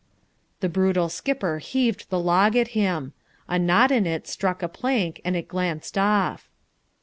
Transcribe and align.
The 0.61 0.67
brutal 0.67 1.09
skipper 1.09 1.59
heaved 1.59 2.09
the 2.09 2.17
log 2.19 2.55
at 2.55 2.69
him. 2.69 3.13
A 3.47 3.59
knot 3.59 3.91
in 3.91 4.07
it 4.07 4.27
struck 4.27 4.63
a 4.63 4.67
plank 4.67 5.21
and 5.23 5.35
it 5.35 5.47
glanced 5.47 5.95
off. 5.95 6.49